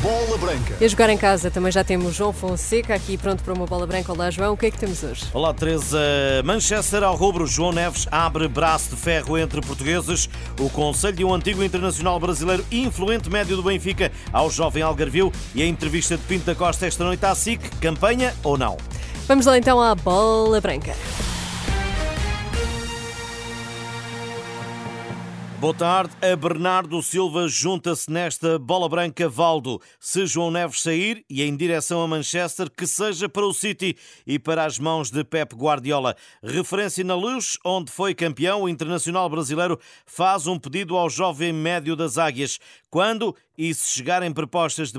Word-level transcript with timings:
Bola 0.00 0.38
Branca. 0.38 0.76
E 0.80 0.84
a 0.84 0.88
jogar 0.88 1.10
em 1.10 1.16
casa 1.16 1.50
também 1.50 1.72
já 1.72 1.82
temos 1.82 2.14
João 2.14 2.32
Fonseca 2.32 2.94
aqui 2.94 3.18
pronto 3.18 3.42
para 3.42 3.52
uma 3.52 3.66
bola 3.66 3.84
branca. 3.84 4.12
Olá, 4.12 4.30
João. 4.30 4.54
O 4.54 4.56
que 4.56 4.66
é 4.66 4.70
que 4.70 4.78
temos 4.78 5.02
hoje? 5.02 5.24
Olá, 5.32 5.52
Teresa. 5.52 5.98
Manchester 6.44 7.02
ao 7.02 7.16
rubro. 7.16 7.46
João 7.48 7.72
Neves 7.72 8.06
abre 8.08 8.46
braço 8.46 8.90
de 8.90 8.96
ferro 8.96 9.36
entre 9.36 9.60
portugueses. 9.60 10.28
O 10.60 10.70
conselho 10.70 11.16
de 11.16 11.24
um 11.24 11.34
antigo 11.34 11.64
internacional 11.64 12.20
brasileiro 12.20 12.64
influente 12.70 13.28
médio 13.28 13.56
do 13.56 13.62
Benfica 13.62 14.12
ao 14.32 14.48
jovem 14.48 14.84
Algarvio 14.84 15.32
e 15.52 15.62
a 15.62 15.66
entrevista 15.66 16.16
de 16.16 16.22
Pinto 16.24 16.46
da 16.46 16.54
Costa 16.54 16.86
esta 16.86 17.02
noite 17.02 17.26
à 17.26 17.34
SIC. 17.34 17.60
Campanha 17.80 18.32
ou 18.44 18.56
não? 18.56 18.76
Vamos 19.26 19.46
lá 19.46 19.58
então 19.58 19.80
à 19.80 19.96
bola 19.96 20.60
branca. 20.60 20.94
Boa 25.60 25.74
tarde. 25.74 26.14
A 26.22 26.36
Bernardo 26.36 27.02
Silva 27.02 27.48
junta-se 27.48 28.08
nesta 28.08 28.60
bola 28.60 28.88
branca 28.88 29.28
Valdo. 29.28 29.80
Se 29.98 30.24
João 30.24 30.52
Neves 30.52 30.80
sair 30.80 31.24
e 31.28 31.42
em 31.42 31.56
direção 31.56 32.00
a 32.00 32.06
Manchester, 32.06 32.70
que 32.70 32.86
seja 32.86 33.28
para 33.28 33.44
o 33.44 33.52
City 33.52 33.96
e 34.24 34.38
para 34.38 34.64
as 34.64 34.78
mãos 34.78 35.10
de 35.10 35.24
Pep 35.24 35.56
Guardiola. 35.56 36.14
Referência 36.40 37.02
na 37.02 37.16
Luz, 37.16 37.58
onde 37.64 37.90
foi 37.90 38.14
campeão, 38.14 38.62
o 38.62 38.68
internacional 38.68 39.28
brasileiro 39.28 39.80
faz 40.06 40.46
um 40.46 40.60
pedido 40.60 40.96
ao 40.96 41.10
jovem 41.10 41.52
médio 41.52 41.96
das 41.96 42.18
Águias. 42.18 42.60
Quando 42.90 43.36
e 43.56 43.74
se 43.74 43.88
chegarem 43.90 44.32
propostas 44.32 44.90
de 44.90 44.98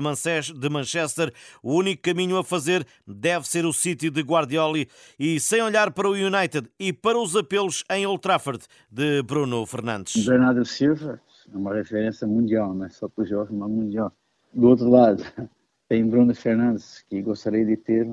Manchester, 0.70 1.32
o 1.60 1.74
único 1.74 2.02
caminho 2.02 2.36
a 2.36 2.44
fazer 2.44 2.86
deve 3.04 3.48
ser 3.48 3.64
o 3.64 3.72
City 3.72 4.10
de 4.10 4.22
Guardiola 4.22 4.78
e 5.18 5.40
sem 5.40 5.60
olhar 5.60 5.90
para 5.90 6.08
o 6.08 6.12
United 6.12 6.70
e 6.78 6.92
para 6.92 7.18
os 7.18 7.34
apelos 7.34 7.84
em 7.90 8.06
Old 8.06 8.20
Trafford 8.20 8.64
de 8.88 9.22
Bruno 9.24 9.66
Fernandes. 9.66 10.24
Bernardo 10.24 10.64
Silva 10.64 11.20
é 11.52 11.56
uma 11.56 11.74
referência 11.74 12.28
mundial, 12.28 12.72
não 12.74 12.86
é 12.86 12.90
só 12.90 13.08
para 13.08 13.24
o 13.24 13.26
jovem, 13.26 13.58
mas 13.58 13.68
mundial. 13.68 14.12
Do 14.54 14.68
outro 14.68 14.88
lado, 14.88 15.24
tem 15.88 16.06
Bruno 16.06 16.32
Fernandes, 16.32 17.04
que 17.08 17.20
gostaria 17.20 17.64
de 17.64 17.76
ter 17.76 18.08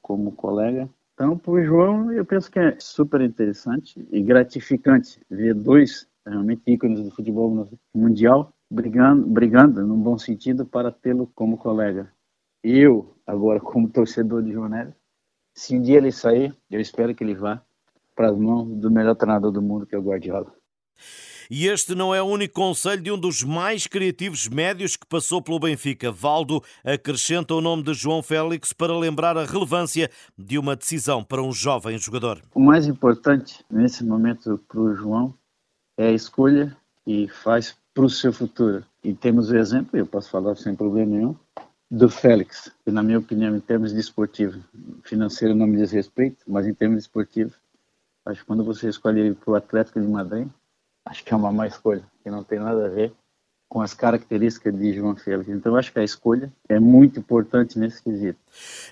como 0.00 0.30
colega. 0.30 0.88
Então, 1.14 1.36
para 1.36 1.52
o 1.52 1.64
João, 1.64 2.12
eu 2.12 2.24
penso 2.24 2.48
que 2.48 2.60
é 2.60 2.76
super 2.78 3.20
interessante 3.20 4.06
e 4.12 4.22
gratificante 4.22 5.20
ver 5.28 5.54
dois 5.54 6.06
realmente 6.24 6.62
ícones 6.66 7.02
do 7.02 7.10
futebol 7.10 7.68
mundial 7.92 8.52
brigando, 8.70 9.26
brigando 9.26 9.86
no 9.86 9.96
bom 9.96 10.18
sentido 10.18 10.66
para 10.66 10.90
tê-lo 10.90 11.30
como 11.34 11.56
colega. 11.56 12.12
Eu, 12.62 13.16
agora, 13.26 13.60
como 13.60 13.88
torcedor 13.88 14.42
de 14.42 14.54
Neves, 14.54 14.94
se 15.54 15.76
um 15.76 15.82
dia 15.82 15.98
ele 15.98 16.12
sair, 16.12 16.54
eu 16.70 16.80
espero 16.80 17.14
que 17.14 17.24
ele 17.24 17.34
vá 17.34 17.62
para 18.14 18.30
as 18.30 18.38
mãos 18.38 18.68
do 18.76 18.90
melhor 18.90 19.14
treinador 19.14 19.52
do 19.52 19.62
mundo, 19.62 19.86
que 19.86 19.94
é 19.94 19.98
o 19.98 20.02
Guardiola. 20.02 20.52
E 21.48 21.68
este 21.68 21.94
não 21.94 22.12
é 22.12 22.20
o 22.20 22.26
único 22.26 22.54
conselho 22.54 23.00
de 23.00 23.12
um 23.12 23.18
dos 23.18 23.44
mais 23.44 23.86
criativos 23.86 24.48
médios 24.48 24.96
que 24.96 25.06
passou 25.06 25.40
pelo 25.40 25.60
Benfica. 25.60 26.10
Valdo 26.10 26.60
acrescenta 26.84 27.54
o 27.54 27.60
nome 27.60 27.84
de 27.84 27.94
João 27.94 28.22
Félix 28.22 28.72
para 28.72 28.96
lembrar 28.98 29.36
a 29.36 29.44
relevância 29.44 30.10
de 30.36 30.58
uma 30.58 30.74
decisão 30.74 31.22
para 31.22 31.42
um 31.42 31.52
jovem 31.52 31.96
jogador. 31.98 32.42
O 32.52 32.60
mais 32.60 32.88
importante 32.88 33.64
nesse 33.70 34.04
momento 34.04 34.60
para 34.66 34.80
o 34.80 34.94
João 34.96 35.34
é 35.96 36.08
a 36.08 36.12
escolha 36.12 36.76
e 37.06 37.28
faz 37.28 37.76
para 37.96 38.04
o 38.04 38.10
seu 38.10 38.30
futuro. 38.30 38.84
E 39.02 39.14
temos 39.14 39.48
o 39.50 39.56
exemplo, 39.56 39.98
eu 39.98 40.06
posso 40.06 40.28
falar 40.28 40.54
sem 40.54 40.76
problema 40.76 41.16
nenhum, 41.16 41.34
do 41.90 42.10
Félix, 42.10 42.70
que 42.84 42.90
na 42.90 43.02
minha 43.02 43.18
opinião, 43.18 43.56
em 43.56 43.60
termos 43.60 43.94
de 43.94 43.98
esportivo, 43.98 44.62
financeiro 45.02 45.54
não 45.54 45.66
me 45.66 45.78
diz 45.78 45.92
respeito, 45.92 46.44
mas 46.46 46.66
em 46.66 46.74
termos 46.74 46.98
de 46.98 47.04
esportivo, 47.04 47.54
acho 48.26 48.40
que 48.40 48.46
quando 48.46 48.62
você 48.62 48.90
escolhe 48.90 49.28
ir 49.28 49.34
para 49.34 49.50
o 49.50 49.54
Atlético 49.54 49.98
de 49.98 50.06
Madrid, 50.06 50.46
acho 51.06 51.24
que 51.24 51.32
é 51.32 51.36
uma 51.36 51.50
má 51.50 51.66
escolha, 51.66 52.04
que 52.22 52.30
não 52.30 52.44
tem 52.44 52.58
nada 52.58 52.84
a 52.84 52.88
ver 52.90 53.14
com 53.68 53.80
as 53.80 53.92
características 53.92 54.76
de 54.76 54.92
João 54.92 55.16
Félix. 55.16 55.48
Então 55.48 55.76
acho 55.76 55.92
que 55.92 55.98
a 55.98 56.04
escolha 56.04 56.52
é 56.68 56.78
muito 56.78 57.18
importante 57.18 57.78
nesse 57.78 58.02
quesito. 58.02 58.38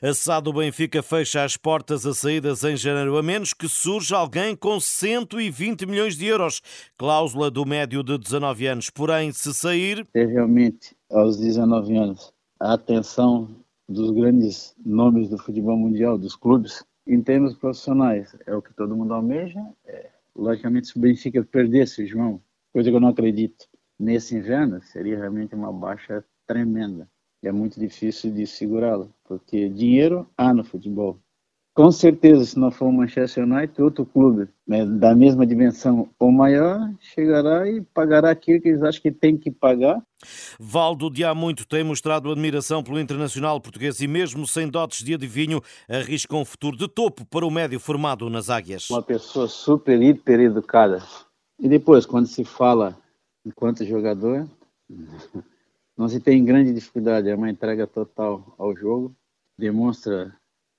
A 0.03 0.13
SAD 0.13 0.45
do 0.45 0.53
Benfica 0.53 1.03
fecha 1.03 1.45
as 1.45 1.57
portas 1.57 2.05
a 2.05 2.13
saídas 2.13 2.65
em 2.65 2.77
janeiro, 2.77 3.17
a 3.17 3.23
menos 3.23 3.55
que 3.55 3.69
surja 3.69 4.17
alguém 4.17 4.57
com 4.57 4.81
120 4.81 5.87
milhões 5.87 6.17
de 6.17 6.27
euros. 6.27 6.61
Cláusula 6.99 7.51
do 7.51 7.65
médio 7.65 8.03
de 8.03 8.19
19 8.19 8.67
anos. 8.67 8.91
Porém, 8.91 9.33
se 9.33 9.55
sair... 9.55 10.07
É 10.13 10.25
realmente, 10.25 10.97
aos 11.11 11.39
19 11.39 11.97
anos, 11.97 12.33
a 12.59 12.75
atenção 12.75 13.49
dos 13.89 14.11
grandes 14.11 14.75
nomes 14.85 15.29
do 15.29 15.39
futebol 15.39 15.77
mundial, 15.77 16.19
dos 16.19 16.35
clubes, 16.35 16.85
em 17.07 17.23
termos 17.23 17.55
profissionais, 17.55 18.35
é 18.47 18.55
o 18.55 18.63
que 18.63 18.73
todo 18.73 18.97
mundo 18.97 19.13
almeja. 19.13 19.61
É, 19.87 20.09
logicamente, 20.35 20.89
se 20.89 20.97
o 20.97 21.01
Benfica 21.01 21.45
perdesse, 21.45 22.07
João, 22.07 22.41
coisa 22.73 22.91
que 22.91 22.97
eu 22.97 23.01
não 23.01 23.09
acredito, 23.09 23.67
nesse 24.05 24.37
inverno 24.37 24.81
seria 24.83 25.19
realmente 25.19 25.55
uma 25.55 25.73
baixa 25.73 26.25
tremenda. 26.47 27.09
E 27.43 27.49
é 27.49 27.53
muito 27.53 27.81
difícil 27.81 28.33
de 28.33 28.47
segurá-la, 28.47 29.07
porque 29.25 29.69
dinheiro 29.69 30.29
há 30.37 30.53
no 30.53 30.65
futebol. 30.65 31.19
Com 31.75 31.91
certeza, 31.91 32.45
se 32.45 32.57
não 32.57 32.71
for 32.71 32.87
o 32.87 32.93
Manchester 32.93 33.43
United, 33.43 33.83
outro 33.83 34.07
clube 34.07 34.49
né, 34.65 34.87
da 34.87 35.13
mesma 35.13 35.45
dimensão 35.45 36.09
ou 36.21 36.31
maior 36.31 36.89
chegará 37.01 37.69
e 37.69 37.81
pagará 37.81 38.31
aquilo 38.31 38.61
que 38.61 38.69
eles 38.69 38.83
acham 38.83 39.03
que 39.03 39.11
tem 39.11 39.37
que 39.37 39.51
pagar. 39.51 40.01
Valdo 40.59 41.11
de 41.11 41.25
há 41.25 41.35
muito 41.35 41.67
tem 41.67 41.83
mostrado 41.83 42.31
admiração 42.31 42.81
pelo 42.81 43.01
internacional 43.01 43.61
português 43.61 44.01
e 44.01 44.07
mesmo 44.07 44.47
sem 44.47 44.69
dotes 44.69 45.03
de 45.05 45.15
adivinho, 45.15 45.61
arrisca 45.89 46.37
um 46.37 46.45
futuro 46.45 46.77
de 46.77 46.87
topo 46.87 47.27
para 47.27 47.45
o 47.45 47.51
médio 47.51 47.81
formado 47.81 48.31
nas 48.31 48.49
águias. 48.49 48.89
Uma 48.89 49.03
pessoa 49.03 49.49
super, 49.49 50.01
hiper 50.01 50.39
educada. 50.39 51.03
E 51.59 51.69
depois, 51.69 52.07
quando 52.07 52.27
se 52.27 52.45
fala 52.45 52.97
enquanto 53.45 53.85
jogador, 53.85 54.49
não 55.97 56.09
se 56.09 56.21
tem 56.21 56.45
grande 56.45 56.73
dificuldade, 56.73 57.29
é 57.29 57.35
uma 57.35 57.51
entrega 57.51 57.87
total 57.87 58.55
ao 58.59 58.75
jogo, 58.77 59.15
demonstra 59.59 60.35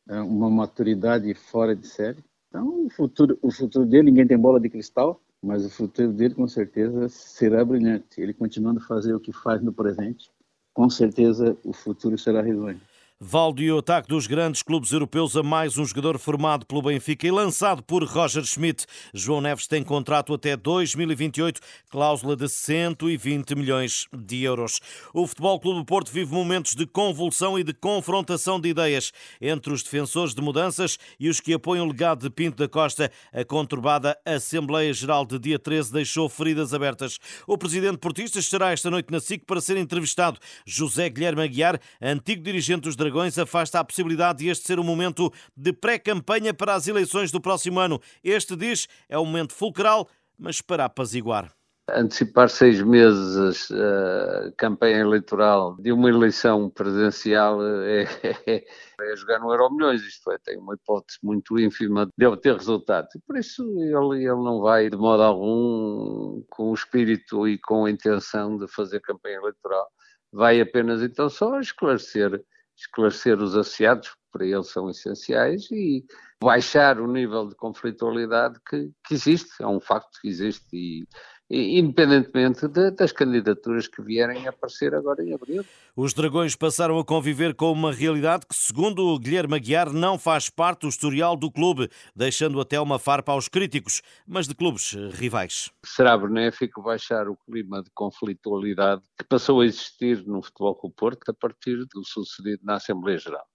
é, 0.09 0.19
uma 0.21 0.49
maturidade 0.49 1.33
fora 1.33 1.75
de 1.75 1.87
série. 1.87 2.23
Então, 2.49 2.85
o 2.85 2.89
futuro, 2.89 3.37
o 3.41 3.51
futuro 3.51 3.85
dele, 3.85 4.03
ninguém 4.03 4.27
tem 4.27 4.37
bola 4.37 4.59
de 4.59 4.69
cristal, 4.69 5.21
mas 5.41 5.65
o 5.65 5.69
futuro 5.69 6.11
dele 6.11 6.33
com 6.33 6.47
certeza 6.47 7.07
será 7.09 7.63
brilhante. 7.63 8.19
Ele 8.19 8.33
continuando 8.33 8.79
a 8.79 8.87
fazer 8.87 9.13
o 9.13 9.19
que 9.19 9.31
faz 9.31 9.61
no 9.61 9.73
presente, 9.73 10.31
com 10.73 10.89
certeza 10.89 11.57
o 11.63 11.73
futuro 11.73 12.17
será 12.17 12.41
risonho. 12.41 12.79
Valdo 13.17 13.63
e 13.63 13.71
o 13.71 13.77
ataque 13.77 14.09
dos 14.09 14.27
grandes 14.27 14.61
clubes 14.61 14.91
europeus 14.91 15.37
a 15.37 15.41
mais 15.41 15.77
um 15.77 15.85
jogador 15.85 16.19
formado 16.19 16.65
pelo 16.65 16.81
Benfica 16.81 17.25
e 17.25 17.31
lançado 17.31 17.81
por 17.81 18.03
Roger 18.03 18.43
Schmidt. 18.43 18.85
João 19.13 19.39
Neves 19.39 19.67
tem 19.67 19.81
contrato 19.81 20.33
até 20.33 20.57
2028, 20.57 21.61
cláusula 21.89 22.35
de 22.35 22.49
120 22.49 23.55
milhões 23.55 24.05
de 24.13 24.43
euros. 24.43 24.81
O 25.13 25.25
Futebol 25.25 25.57
Clube 25.61 25.79
do 25.79 25.85
Porto 25.85 26.11
vive 26.11 26.33
momentos 26.33 26.75
de 26.75 26.85
convulsão 26.85 27.57
e 27.57 27.63
de 27.63 27.73
confrontação 27.73 28.59
de 28.59 28.67
ideias 28.67 29.13
entre 29.39 29.71
os 29.71 29.81
defensores 29.81 30.35
de 30.35 30.41
mudanças 30.41 30.99
e 31.17 31.29
os 31.29 31.39
que 31.39 31.53
apoiam 31.53 31.85
o 31.85 31.89
legado 31.89 32.23
de 32.23 32.29
Pinto 32.29 32.57
da 32.57 32.67
Costa. 32.67 33.09
A 33.31 33.45
conturbada 33.45 34.19
Assembleia 34.25 34.93
Geral 34.93 35.25
de 35.25 35.39
dia 35.39 35.57
13 35.57 35.89
deixou 35.93 36.27
feridas 36.27 36.73
abertas. 36.73 37.17
O 37.47 37.57
presidente 37.57 37.97
portista 37.97 38.39
estará 38.39 38.73
esta 38.73 38.91
noite 38.91 39.09
na 39.09 39.21
SIC 39.21 39.45
para 39.45 39.61
ser 39.61 39.77
entrevistado. 39.77 40.37
José 40.65 41.07
Guilherme 41.07 41.43
Aguiar, 41.43 41.79
antigo 42.01 42.43
dirigente 42.43 42.81
dos 42.81 43.04
Dragões 43.05 43.37
afasta 43.37 43.79
a 43.79 43.83
possibilidade 43.83 44.39
de 44.39 44.49
este 44.49 44.65
ser 44.65 44.79
um 44.79 44.83
momento 44.83 45.31
de 45.55 45.71
pré-campanha 45.71 46.55
para 46.55 46.73
as 46.73 46.87
eleições 46.87 47.31
do 47.31 47.39
próximo 47.39 47.79
ano. 47.79 48.01
Este, 48.23 48.55
diz, 48.55 48.87
é 49.07 49.15
um 49.19 49.25
momento 49.25 49.53
fulcral, 49.53 50.09
mas 50.35 50.59
para 50.59 50.85
apaziguar. 50.85 51.53
Antecipar 51.87 52.49
seis 52.49 52.81
meses 52.81 53.69
a 53.69 54.47
uh, 54.47 54.53
campanha 54.57 54.97
eleitoral 54.97 55.75
de 55.79 55.91
uma 55.91 56.09
eleição 56.09 56.67
presidencial 56.67 57.63
é, 57.63 58.05
é, 58.23 58.65
é 58.99 59.15
jogar 59.15 59.39
no 59.39 59.51
Euro 59.51 59.71
Milhões, 59.71 60.01
isto 60.01 60.31
é, 60.31 60.39
tem 60.39 60.57
uma 60.57 60.73
hipótese 60.73 61.19
muito 61.21 61.59
ínfima 61.59 62.09
de 62.17 62.25
obter 62.25 62.55
resultados. 62.55 63.11
Por 63.27 63.37
isso 63.37 63.61
ele, 63.77 64.23
ele 64.23 64.43
não 64.43 64.61
vai 64.61 64.89
de 64.89 64.97
modo 64.97 65.21
algum 65.21 66.43
com 66.49 66.71
o 66.71 66.73
espírito 66.73 67.47
e 67.47 67.59
com 67.59 67.85
a 67.85 67.91
intenção 67.91 68.57
de 68.57 68.67
fazer 68.67 68.99
campanha 69.01 69.35
eleitoral. 69.35 69.87
Vai 70.33 70.59
apenas 70.59 71.03
então 71.03 71.29
só 71.29 71.59
esclarecer 71.59 72.43
esclarecer 72.77 73.37
os 73.41 73.55
associados, 73.55 74.09
que 74.09 74.17
para 74.31 74.45
ele 74.45 74.63
são 74.63 74.89
essenciais, 74.89 75.69
e 75.71 76.05
baixar 76.41 76.99
o 76.99 77.07
nível 77.07 77.47
de 77.47 77.55
conflitualidade 77.55 78.59
que, 78.69 78.91
que 79.05 79.13
existe, 79.13 79.49
é 79.61 79.67
um 79.67 79.79
facto 79.79 80.19
que 80.21 80.27
existe, 80.27 80.65
e, 80.73 81.07
independentemente 81.49 82.67
de, 82.67 82.91
das 82.91 83.11
candidaturas 83.11 83.87
que 83.87 84.01
vierem 84.01 84.47
a 84.47 84.49
aparecer 84.49 84.95
agora 84.95 85.23
em 85.23 85.33
abril. 85.33 85.63
Os 85.95 86.13
Dragões 86.13 86.55
passaram 86.55 86.97
a 86.97 87.05
conviver 87.05 87.53
com 87.53 87.71
uma 87.71 87.93
realidade 87.93 88.45
que, 88.47 88.55
segundo 88.55 89.05
o 89.05 89.19
Guilherme 89.19 89.55
Aguiar, 89.55 89.93
não 89.93 90.17
faz 90.17 90.49
parte 90.49 90.81
do 90.81 90.89
historial 90.89 91.37
do 91.37 91.51
clube, 91.51 91.89
deixando 92.15 92.59
até 92.59 92.79
uma 92.79 92.97
farpa 92.97 93.31
aos 93.31 93.47
críticos, 93.47 94.01
mas 94.27 94.47
de 94.47 94.55
clubes 94.55 94.93
rivais. 95.13 95.71
Será 95.85 96.17
benéfico 96.17 96.81
baixar 96.81 97.29
o 97.29 97.37
clima 97.37 97.83
de 97.83 97.89
conflitualidade 97.91 99.03
que 99.17 99.25
passou 99.25 99.61
a 99.61 99.65
existir 99.65 100.25
no 100.25 100.41
Futebol 100.41 100.75
com 100.75 100.87
o 100.87 100.91
Porto 100.91 101.29
a 101.29 101.33
partir 101.33 101.77
do 101.93 102.03
sucedido 102.03 102.61
na 102.63 102.75
Assembleia 102.75 103.17
Geral. 103.17 103.45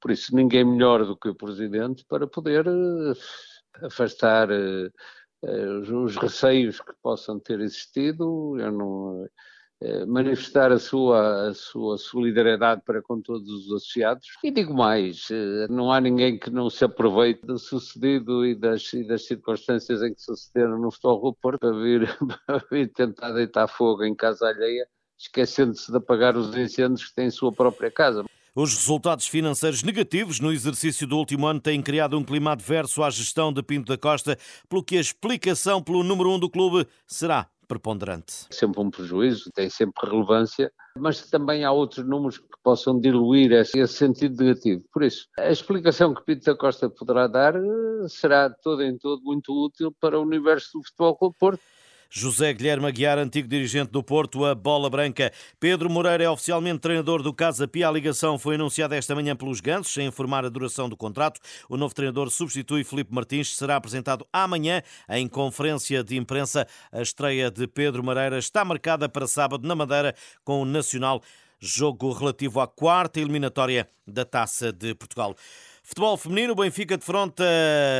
Por 0.00 0.10
isso, 0.10 0.34
ninguém 0.34 0.64
melhor 0.64 1.04
do 1.04 1.16
que 1.16 1.28
o 1.28 1.34
Presidente 1.34 2.04
para 2.08 2.26
poder 2.26 2.66
eh, 2.66 3.86
afastar 3.86 4.50
eh, 4.50 4.90
os 5.42 6.16
receios 6.16 6.80
que 6.80 6.92
possam 7.02 7.38
ter 7.38 7.60
existido. 7.60 8.54
Não, 8.56 9.26
eh, 9.84 10.06
manifestar 10.06 10.70
a 10.70 10.78
sua, 10.78 11.48
a 11.48 11.54
sua 11.54 11.98
solidariedade 11.98 12.82
para 12.86 13.02
com 13.02 13.20
todos 13.20 13.48
os 13.48 13.66
associados. 13.66 14.28
E 14.44 14.48
digo 14.52 14.72
mais, 14.72 15.28
eh, 15.28 15.66
não 15.68 15.90
há 15.90 16.00
ninguém 16.00 16.38
que 16.38 16.50
não 16.50 16.70
se 16.70 16.84
aproveite 16.84 17.44
do 17.44 17.58
sucedido 17.58 18.46
e 18.46 18.54
das, 18.54 18.92
e 18.92 19.04
das 19.04 19.26
circunstâncias 19.26 20.00
em 20.02 20.14
que 20.14 20.22
sucederam 20.22 20.78
no 20.78 20.92
Futebol 20.92 21.32
do 21.32 21.34
Porto 21.34 21.58
para 21.58 21.72
vir, 21.72 22.06
para 22.46 22.64
vir 22.70 22.92
tentar 22.92 23.32
deitar 23.32 23.66
fogo 23.66 24.04
em 24.04 24.14
casa 24.14 24.46
alheia, 24.46 24.86
esquecendo-se 25.18 25.90
de 25.90 25.98
apagar 25.98 26.36
os 26.36 26.56
incêndios 26.56 27.08
que 27.08 27.14
têm 27.16 27.26
em 27.26 27.30
sua 27.30 27.50
própria 27.52 27.90
casa. 27.90 28.24
Os 28.54 28.74
resultados 28.74 29.26
financeiros 29.26 29.82
negativos 29.82 30.38
no 30.38 30.52
exercício 30.52 31.06
do 31.06 31.16
último 31.16 31.46
ano 31.46 31.58
têm 31.58 31.80
criado 31.80 32.18
um 32.18 32.22
clima 32.22 32.52
adverso 32.52 33.02
à 33.02 33.08
gestão 33.08 33.50
de 33.50 33.62
Pinto 33.62 33.90
da 33.90 33.96
Costa, 33.96 34.36
pelo 34.68 34.84
que 34.84 34.98
a 34.98 35.00
explicação 35.00 35.82
pelo 35.82 36.04
número 36.04 36.28
um 36.30 36.38
do 36.38 36.50
clube 36.50 36.86
será 37.06 37.48
preponderante. 37.66 38.44
Sempre 38.50 38.82
um 38.82 38.90
prejuízo, 38.90 39.50
tem 39.54 39.70
sempre 39.70 40.06
relevância, 40.06 40.70
mas 40.98 41.30
também 41.30 41.64
há 41.64 41.72
outros 41.72 42.06
números 42.06 42.36
que 42.36 42.46
possam 42.62 43.00
diluir 43.00 43.52
esse, 43.52 43.88
sentido 43.88 44.44
negativo. 44.44 44.84
Por 44.92 45.02
isso, 45.02 45.26
a 45.38 45.50
explicação 45.50 46.12
que 46.12 46.22
Pinto 46.22 46.44
da 46.44 46.54
Costa 46.54 46.90
poderá 46.90 47.26
dar 47.26 47.56
eh, 47.56 48.06
será 48.06 48.50
todo 48.50 48.82
em 48.82 48.98
todo 48.98 49.22
muito 49.22 49.50
útil 49.50 49.96
para 49.98 50.18
o 50.18 50.22
universo 50.22 50.72
do 50.74 50.84
futebol 50.84 51.16
Clube 51.16 51.36
Porto. 51.38 51.62
José 52.14 52.52
Guilherme 52.52 52.86
Aguiar, 52.86 53.16
antigo 53.16 53.48
dirigente 53.48 53.90
do 53.90 54.02
Porto, 54.02 54.44
a 54.44 54.54
bola 54.54 54.90
branca. 54.90 55.32
Pedro 55.58 55.88
Moreira 55.88 56.24
é 56.24 56.28
oficialmente 56.28 56.80
treinador 56.80 57.22
do 57.22 57.32
Casa 57.32 57.66
Pia. 57.66 57.88
A 57.88 57.90
ligação 57.90 58.38
foi 58.38 58.56
anunciada 58.56 58.94
esta 58.94 59.14
manhã 59.14 59.34
pelos 59.34 59.60
Gansos, 59.60 59.94
sem 59.94 60.08
informar 60.08 60.44
a 60.44 60.50
duração 60.50 60.90
do 60.90 60.96
contrato. 60.96 61.40
O 61.70 61.76
novo 61.78 61.94
treinador 61.94 62.28
substitui 62.28 62.84
Felipe 62.84 63.14
Martins, 63.14 63.56
será 63.56 63.76
apresentado 63.76 64.26
amanhã 64.30 64.82
em 65.08 65.26
conferência 65.26 66.04
de 66.04 66.18
imprensa. 66.18 66.66
A 66.92 67.00
estreia 67.00 67.50
de 67.50 67.66
Pedro 67.66 68.04
Moreira 68.04 68.36
está 68.36 68.62
marcada 68.62 69.08
para 69.08 69.26
sábado 69.26 69.66
na 69.66 69.74
Madeira 69.74 70.14
com 70.44 70.60
o 70.60 70.66
Nacional, 70.66 71.22
jogo 71.58 72.12
relativo 72.12 72.60
à 72.60 72.68
quarta 72.68 73.20
eliminatória 73.20 73.88
da 74.06 74.26
Taça 74.26 74.70
de 74.70 74.94
Portugal. 74.94 75.34
Futebol 75.94 76.16
feminino, 76.16 76.54
o 76.54 76.56
Benfica 76.56 76.96
defronta 76.96 77.44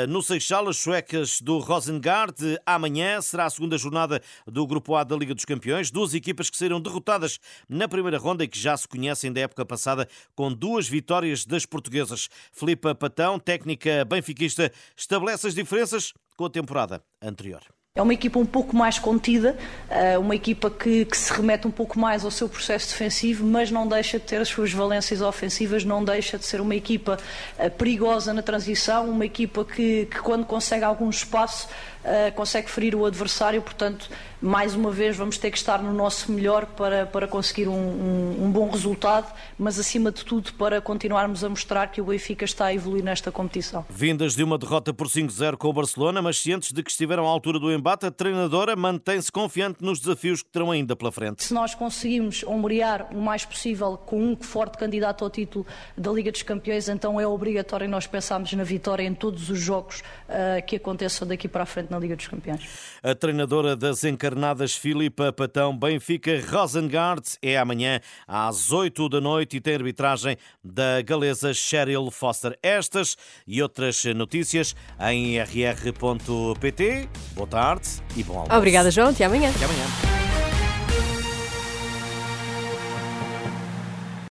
no 0.08 0.22
Seixal 0.22 0.66
as 0.66 0.78
suecas 0.78 1.42
do 1.42 1.58
Rosengard. 1.58 2.34
Amanhã 2.64 3.20
será 3.20 3.44
a 3.44 3.50
segunda 3.50 3.76
jornada 3.76 4.22
do 4.46 4.66
Grupo 4.66 4.94
A 4.94 5.04
da 5.04 5.14
Liga 5.14 5.34
dos 5.34 5.44
Campeões. 5.44 5.90
Duas 5.90 6.14
equipas 6.14 6.48
que 6.48 6.56
serão 6.56 6.80
derrotadas 6.80 7.38
na 7.68 7.86
primeira 7.86 8.16
ronda 8.16 8.44
e 8.44 8.48
que 8.48 8.58
já 8.58 8.74
se 8.78 8.88
conhecem 8.88 9.30
da 9.30 9.42
época 9.42 9.66
passada 9.66 10.08
com 10.34 10.50
duas 10.50 10.88
vitórias 10.88 11.44
das 11.44 11.66
portuguesas. 11.66 12.30
Filipa 12.50 12.94
Patão, 12.94 13.38
técnica 13.38 14.06
benfiquista, 14.06 14.72
estabelece 14.96 15.48
as 15.48 15.54
diferenças 15.54 16.14
com 16.34 16.46
a 16.46 16.50
temporada 16.50 17.04
anterior. 17.20 17.60
É 17.94 18.00
uma 18.00 18.14
equipa 18.14 18.38
um 18.38 18.46
pouco 18.46 18.74
mais 18.74 18.98
contida, 18.98 19.54
eh, 19.90 20.16
uma 20.16 20.34
equipa 20.34 20.70
que, 20.70 21.04
que, 21.04 21.14
se 21.14 21.30
remete 21.30 21.68
um 21.68 21.70
pouco 21.70 21.98
mais 21.98 22.24
ao 22.24 22.30
seu 22.30 22.48
processo 22.48 22.88
defensivo, 22.88 23.44
mas 23.44 23.70
não 23.70 23.86
deixa 23.86 24.18
de 24.18 24.24
ter 24.24 24.40
as 24.40 24.48
suas 24.48 24.72
valências 24.72 25.20
ofensivas, 25.20 25.84
não 25.84 26.02
deixa 26.02 26.38
de 26.38 26.46
ser 26.46 26.62
uma 26.62 26.74
equipa 26.74 27.18
eh, 27.58 27.68
perigosa 27.68 28.32
na 28.32 28.40
transição, 28.40 29.10
uma 29.10 29.26
equipa 29.26 29.62
que, 29.62 30.06
que 30.06 30.20
quando 30.20 30.46
consegue 30.46 30.84
algum 30.84 31.10
espaço 31.10 31.68
uh, 32.02 32.32
consegue 32.34 32.70
ferir 32.70 32.94
o 32.94 33.04
adversário, 33.06 33.60
portanto, 33.62 34.08
mais 34.40 34.74
uma 34.74 34.90
vez 34.90 35.16
vamos 35.16 35.38
ter 35.38 35.50
que 35.50 35.56
estar 35.56 35.82
no 35.82 35.92
nosso 35.92 36.30
melhor 36.32 36.66
para, 36.66 37.06
para 37.06 37.28
conseguir 37.28 37.68
um, 37.68 37.72
um, 37.72 38.44
um 38.46 38.50
bom 38.50 38.68
resultado, 38.68 39.32
mas 39.58 39.78
acima 39.78 40.10
de 40.10 40.24
tudo 40.24 40.52
para 40.54 40.80
continuarmos 40.80 41.44
a 41.44 41.48
mostrar 41.48 41.88
que 41.88 42.00
o 42.00 42.04
Benfica 42.04 42.44
está 42.44 42.66
a 42.66 42.74
evoluir 42.74 43.04
nesta 43.04 43.30
competição. 43.30 43.84
Vindas 43.88 44.34
de 44.34 44.42
uma 44.42 44.58
derrota 44.58 44.92
por 44.92 45.06
5-0 45.06 45.56
com 45.56 45.68
o 45.68 45.72
Barcelona, 45.72 46.20
mas 46.20 46.38
cientes 46.38 46.72
de 46.72 46.82
que 46.82 46.90
estiveram 46.90 47.26
à 47.26 47.30
altura 47.30 47.58
do 47.58 47.70
embate, 47.82 48.06
a 48.06 48.12
treinadora 48.12 48.76
mantém-se 48.76 49.30
confiante 49.32 49.82
nos 49.82 49.98
desafios 49.98 50.40
que 50.40 50.48
terão 50.48 50.70
ainda 50.70 50.94
pela 50.94 51.10
frente. 51.10 51.42
Se 51.42 51.52
nós 51.52 51.74
conseguimos 51.74 52.44
ombrear 52.44 53.08
o 53.12 53.20
mais 53.20 53.44
possível 53.44 53.96
com 53.96 54.22
um 54.22 54.36
forte 54.36 54.78
candidato 54.78 55.24
ao 55.24 55.30
título 55.30 55.66
da 55.98 56.12
Liga 56.12 56.30
dos 56.30 56.44
Campeões, 56.44 56.88
então 56.88 57.20
é 57.20 57.26
obrigatório 57.26 57.88
nós 57.88 58.06
pensarmos 58.06 58.52
na 58.52 58.62
vitória 58.62 59.02
em 59.02 59.12
todos 59.12 59.50
os 59.50 59.58
jogos 59.58 60.00
uh, 60.28 60.64
que 60.64 60.76
aconteçam 60.76 61.26
daqui 61.26 61.48
para 61.48 61.64
a 61.64 61.66
frente 61.66 61.90
na 61.90 61.98
Liga 61.98 62.14
dos 62.14 62.28
Campeões. 62.28 62.68
A 63.02 63.16
treinadora 63.16 63.74
das 63.74 64.04
encarnadas 64.04 64.76
Filipa 64.76 65.32
Patão 65.32 65.76
Benfica 65.76 66.40
Rosengard 66.48 67.36
é 67.42 67.58
amanhã 67.58 68.00
às 68.28 68.70
8 68.70 69.08
da 69.08 69.20
noite 69.20 69.56
e 69.56 69.60
tem 69.60 69.74
arbitragem 69.74 70.36
da 70.62 71.02
galesa 71.02 71.52
Cheryl 71.52 72.12
Foster. 72.12 72.56
Estas 72.62 73.16
e 73.44 73.60
outras 73.60 74.04
notícias 74.14 74.76
em 75.00 75.36
rr.pt. 75.40 77.08
Boa 77.34 77.48
tarde 77.72 77.88
e 78.16 78.22
bom 78.22 78.34
almoço. 78.34 78.56
Obrigada, 78.56 78.90
João. 78.90 79.10
Até 79.10 79.24
amanhã. 79.24 79.50
Até 79.50 79.64
amanhã. 79.64 80.21